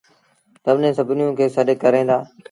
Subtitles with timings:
[0.63, 2.17] تڏهيݩ سڀنيوٚن کي سڏ ڪريݩ دآ